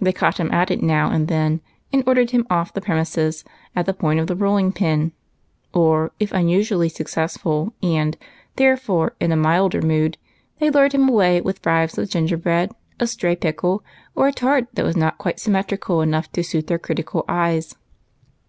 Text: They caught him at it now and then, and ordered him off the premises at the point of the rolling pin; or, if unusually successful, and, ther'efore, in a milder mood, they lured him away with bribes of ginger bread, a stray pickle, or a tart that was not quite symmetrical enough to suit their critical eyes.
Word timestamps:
They 0.00 0.12
caught 0.12 0.38
him 0.40 0.50
at 0.50 0.72
it 0.72 0.82
now 0.82 1.12
and 1.12 1.28
then, 1.28 1.60
and 1.92 2.02
ordered 2.04 2.32
him 2.32 2.48
off 2.50 2.72
the 2.74 2.80
premises 2.80 3.44
at 3.76 3.86
the 3.86 3.94
point 3.94 4.18
of 4.18 4.26
the 4.26 4.34
rolling 4.34 4.72
pin; 4.72 5.12
or, 5.72 6.10
if 6.18 6.32
unusually 6.32 6.88
successful, 6.88 7.72
and, 7.80 8.16
ther'efore, 8.56 9.12
in 9.20 9.30
a 9.30 9.36
milder 9.36 9.80
mood, 9.80 10.18
they 10.58 10.68
lured 10.68 10.94
him 10.94 11.08
away 11.08 11.40
with 11.42 11.62
bribes 11.62 11.96
of 11.96 12.10
ginger 12.10 12.36
bread, 12.36 12.72
a 12.98 13.06
stray 13.06 13.36
pickle, 13.36 13.84
or 14.16 14.26
a 14.26 14.32
tart 14.32 14.66
that 14.72 14.84
was 14.84 14.96
not 14.96 15.16
quite 15.18 15.38
symmetrical 15.38 16.00
enough 16.00 16.32
to 16.32 16.42
suit 16.42 16.66
their 16.66 16.80
critical 16.80 17.24
eyes. 17.28 17.76